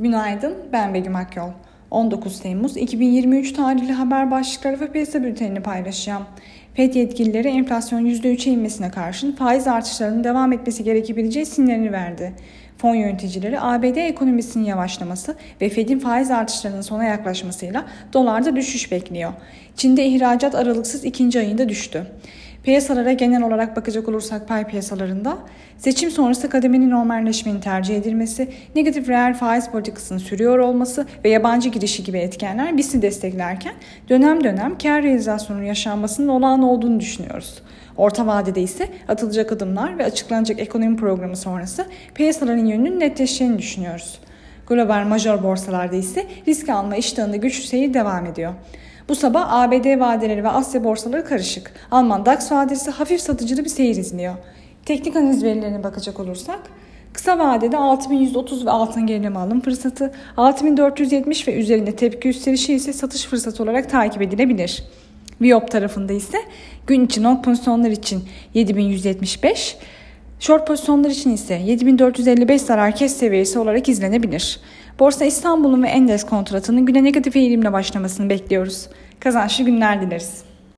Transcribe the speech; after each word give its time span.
Günaydın, 0.00 0.54
ben 0.72 0.94
Begüm 0.94 1.16
Akyol. 1.16 1.48
19 1.90 2.40
Temmuz 2.40 2.76
2023 2.76 3.52
tarihli 3.52 3.92
haber 3.92 4.30
başlıkları 4.30 4.80
ve 4.80 4.92
piyasa 4.92 5.22
bültenini 5.22 5.60
paylaşacağım. 5.60 6.22
FED 6.74 6.94
yetkilileri 6.94 7.48
enflasyon 7.48 8.06
%3'e 8.06 8.52
inmesine 8.52 8.90
karşın 8.90 9.32
faiz 9.32 9.68
artışlarının 9.68 10.24
devam 10.24 10.52
etmesi 10.52 10.84
gerekebileceği 10.84 11.46
sinyalini 11.46 11.92
verdi. 11.92 12.32
Fon 12.76 12.94
yöneticileri 12.94 13.60
ABD 13.60 13.96
ekonomisinin 13.96 14.64
yavaşlaması 14.64 15.36
ve 15.60 15.68
Fed'in 15.68 15.98
faiz 15.98 16.30
artışlarının 16.30 16.80
sona 16.80 17.04
yaklaşmasıyla 17.04 17.84
dolarda 18.12 18.56
düşüş 18.56 18.92
bekliyor. 18.92 19.32
Çin'de 19.76 20.06
ihracat 20.06 20.54
aralıksız 20.54 21.04
ikinci 21.04 21.38
ayında 21.38 21.68
düştü. 21.68 22.06
Piyasalara 22.68 23.12
genel 23.12 23.42
olarak 23.42 23.76
bakacak 23.76 24.08
olursak 24.08 24.48
pay 24.48 24.66
piyasalarında 24.66 25.38
seçim 25.78 26.10
sonrası 26.10 26.50
kademenin 26.50 26.90
normalleşmenin 26.90 27.60
tercih 27.60 27.96
edilmesi, 27.96 28.48
negatif 28.76 29.08
reel 29.08 29.34
faiz 29.34 29.68
politikasının 29.68 30.18
sürüyor 30.18 30.58
olması 30.58 31.06
ve 31.24 31.28
yabancı 31.28 31.68
girişi 31.68 32.04
gibi 32.04 32.18
etkenler 32.18 32.76
BIST'i 32.76 33.02
desteklerken 33.02 33.74
dönem 34.08 34.44
dönem 34.44 34.78
kar 34.78 35.02
realizasyonunun 35.02 35.64
yaşanmasının 35.64 36.28
olağan 36.28 36.62
olduğunu 36.62 37.00
düşünüyoruz. 37.00 37.62
Orta 37.96 38.26
vadede 38.26 38.62
ise 38.62 38.88
atılacak 39.08 39.52
adımlar 39.52 39.98
ve 39.98 40.04
açıklanacak 40.04 40.60
ekonomi 40.60 40.96
programı 40.96 41.36
sonrası 41.36 41.86
piyasaların 42.14 42.66
yönünün 42.66 43.00
netleşeceğini 43.00 43.58
düşünüyoruz. 43.58 44.20
Global 44.66 45.04
major 45.06 45.42
borsalarda 45.42 45.96
ise 45.96 46.26
risk 46.48 46.68
alma 46.68 46.96
iştahında 46.96 47.36
güçlü 47.36 47.62
seyir 47.62 47.94
devam 47.94 48.26
ediyor. 48.26 48.52
Bu 49.08 49.14
sabah 49.14 49.52
ABD 49.52 50.00
vadeleri 50.00 50.44
ve 50.44 50.48
Asya 50.48 50.84
borsaları 50.84 51.24
karışık. 51.24 51.72
Alman 51.90 52.26
DAX 52.26 52.52
vadesi 52.52 52.90
hafif 52.90 53.20
satıcılı 53.20 53.64
bir 53.64 53.68
seyir 53.68 53.96
izliyor. 53.96 54.34
Teknik 54.84 55.16
analiz 55.16 55.44
verilerine 55.44 55.84
bakacak 55.84 56.20
olursak 56.20 56.60
Kısa 57.12 57.38
vadede 57.38 57.76
6130 57.76 58.66
ve 58.66 58.70
altın 58.70 59.06
gerileme 59.06 59.38
alım 59.38 59.60
fırsatı, 59.60 60.12
6470 60.36 61.48
ve 61.48 61.54
üzerinde 61.54 61.96
tepki 61.96 62.28
yükselişi 62.28 62.74
ise 62.74 62.92
satış 62.92 63.24
fırsatı 63.24 63.62
olarak 63.62 63.90
takip 63.90 64.22
edilebilir. 64.22 64.82
Viop 65.40 65.70
tarafında 65.70 66.12
ise 66.12 66.38
gün 66.86 67.06
için 67.06 67.24
long 67.24 67.44
pozisyonlar 67.44 67.90
için 67.90 68.24
7175, 68.54 69.76
short 70.40 70.66
pozisyonlar 70.66 71.10
için 71.10 71.30
ise 71.30 71.54
7455 71.54 72.62
zarar 72.62 72.96
kes 72.96 73.16
seviyesi 73.16 73.58
olarak 73.58 73.88
izlenebilir. 73.88 74.60
Borsa 74.98 75.24
İstanbul'un 75.24 75.82
ve 75.82 75.88
Endes 75.88 76.26
kontratının 76.26 76.86
güne 76.86 77.04
negatif 77.04 77.36
eğilimle 77.36 77.72
başlamasını 77.72 78.30
bekliyoruz. 78.30 78.88
Kazançlı 79.20 79.64
günler 79.64 80.02
dileriz. 80.02 80.47